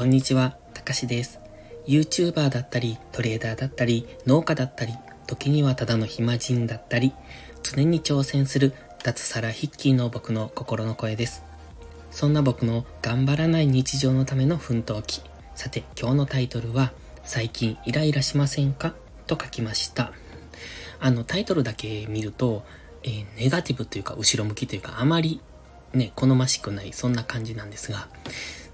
[0.00, 1.40] こんにちは、たかしです。
[1.86, 4.94] YouTuber だったり、トレーダーだったり、農家だったり、
[5.26, 7.12] 時にはただの暇人だったり、
[7.62, 8.72] 常に挑戦する
[9.04, 11.44] 脱サラヒッキーの僕の心の声です。
[12.10, 15.20] そんな僕の頑張らない日常のための奮闘記。
[15.54, 16.92] さて、今日のタイトルは、
[17.22, 18.94] 最近イライラしませんか？
[19.26, 20.14] と書きました。
[20.98, 22.64] あの、タイトルだけ見ると、
[23.02, 25.42] えー、ネガティブというか、後ろ向きというか、あまり
[25.92, 28.08] ね、好ましくない、そんな感じなんですが、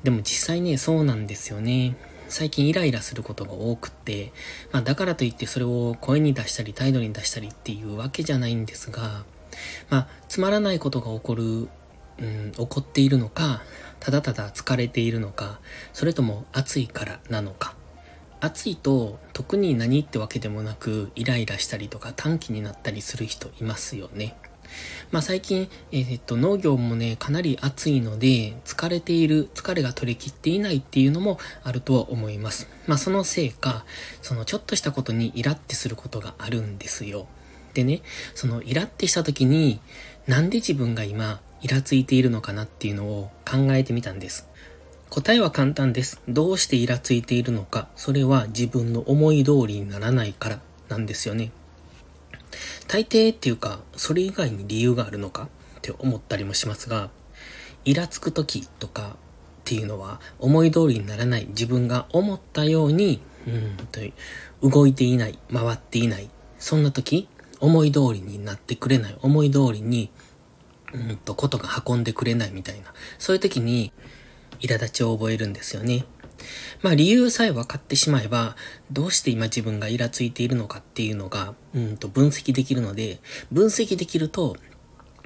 [0.06, 1.96] でも実際ね、そうなんですよね。
[2.28, 4.32] 最近イライラすることが多くって、
[4.70, 9.24] まあだからといってそれを声に出したり態度に出したりっていうわけじゃないんですが、
[9.90, 11.66] まあつまらないことが起こる、う
[12.24, 13.64] ん、起こっているのか、
[13.98, 15.58] ただただ疲れているのか、
[15.92, 17.74] それとも暑いからなのか。
[18.38, 24.36] 暑いと特に何ってわけでもなくイライラしたりとか短気になったりする人いますよね。
[25.10, 32.68] まあ最近、えー、っと、農業もね、かなり暑いので、疲れている、疲れが取り切っていないっていうのもあるとは思います。
[32.86, 33.84] まあそのせいか、
[34.22, 37.26] そのちょっとしたことにイラってすることがあるんですよ。
[37.74, 38.02] でね、
[38.34, 39.80] そのイラってした時に、
[40.26, 44.48] なんで自分が今、イラついているのかなっていうのを考えてみたんです。
[45.10, 46.20] 答えは簡単です。
[46.28, 51.52] どうしてイラついているのか、それは自分の思い通りにならないからなんですよね。
[52.88, 57.10] 大抵っていうか、それ以外に理由があるのかって思ったりもしますが、
[57.84, 64.00] イラつく時とかっていうのは思い通りにならない自分が思ったように、うんと、
[64.62, 66.28] 動いていない、回っていない。
[66.58, 67.28] そんな時、
[67.60, 70.10] 思い通りになってくれない、思い通りに、
[70.92, 72.92] うんと、ことが運んでくれないみたいな。
[73.18, 73.92] そういう時に、
[74.60, 76.04] 苛立ちを覚えるんですよね。
[76.82, 78.56] まあ理由さえ分かってしまえば、
[78.90, 84.56] どうして今自分がイラついているのかっていうのが、うんと分析できるので、分析できると、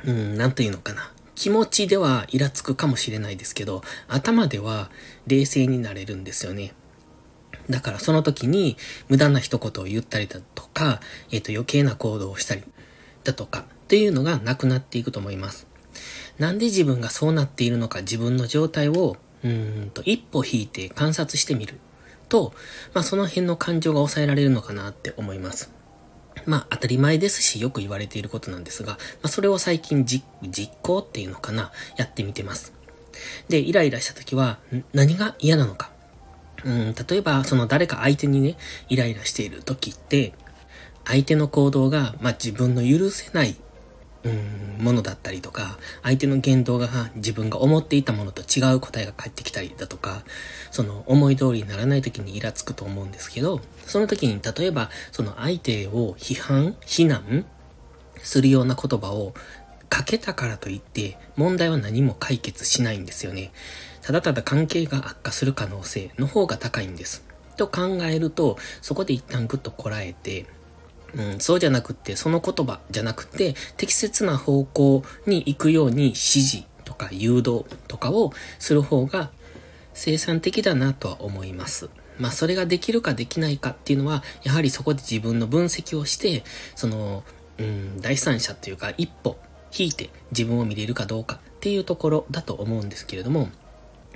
[0.05, 1.13] うん、なんというのかな。
[1.35, 4.91] 気持ちではイラつくかもしれないですけど、頭では
[5.27, 6.75] 冷静になれるんですよね。
[7.71, 8.77] だからその時に
[9.09, 12.63] 無駄な一言を言ったりだとか、えっ、ー、と余計な行動をしたり
[13.25, 15.67] だとかっていうのがなくなっていくと思います。
[16.39, 21.79] なんで自分がそうなっているのか自分の状態をうんと、一歩引いて観察してみる
[22.29, 22.53] と、
[22.95, 25.73] まあその辺の感情が抑えられるのかなって思います。
[26.47, 30.25] まあ当たり前ですしよく言われていることなんですが、まあそれを最近実
[30.83, 32.73] 行っていうのかな、やってみてます。
[33.49, 34.59] で、イライラした時は
[34.93, 35.91] 何が嫌なのか。
[36.65, 38.57] うん、例えばその誰か相手にね、
[38.89, 40.35] イライラしている時って、
[41.05, 43.57] 相手の行動が、まあ自分の許せない
[44.23, 50.23] うん、ものだったりとか、相手の言動が自分が思っていたものと違う答えが返ってきたりだとか、
[50.71, 57.47] その思い通りにならない時にイラつくと思うんですけど、その時に例えばその相手を批判、非難
[58.23, 59.35] するような言葉を
[59.89, 63.53] かけたからといって問題は何も解決しないんですよね。
[64.03, 67.25] ただただ関係が悪化する可能性の方が高いんです。
[67.57, 70.47] と考えると、そこで一旦ぐっとこらえて、
[71.17, 79.31] うん、そうじゃなくって、その言葉じゃなくて、適切な方向に行くように指示とか誘導とかをする方が
[79.95, 81.91] 生産的だなとは思います。
[82.19, 86.45] まあ、それができるかできないかっていうのは、やはりそこで自分の分析をして、
[86.75, 87.25] その、
[87.59, 89.39] うん、第三者というか、一歩
[89.77, 93.49] 引いて自分を見れるかどうかっていうところだと思うんですけれども、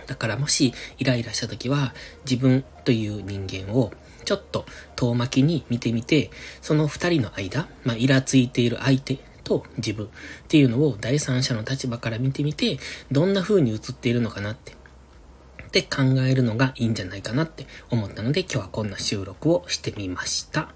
[0.07, 1.95] だからもしイライラした時は、
[2.25, 3.93] 自分という人間を
[4.25, 6.31] ちょっと遠巻きに見てみて、
[6.61, 10.09] その二人の間、まあ、イラついている相手と自分っ
[10.49, 12.79] ていうのを第三者の立場から見てみて、
[13.13, 20.69] どんな風に映っているのかなって、って考えるのがいいんじゃないかなって思ったので今日はこんな収録をしてみました。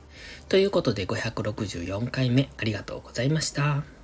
[0.48, 3.97] ということで564回目ありがとうございました。